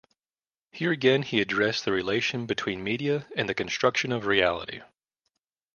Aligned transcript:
Here 0.71 0.91
again 0.91 1.21
he 1.21 1.41
addressed 1.41 1.85
the 1.85 1.91
relation 1.91 2.47
between 2.47 2.83
media 2.83 3.27
and 3.35 3.47
the 3.47 3.53
construction 3.53 4.11
of 4.11 4.25
reality. 4.25 4.81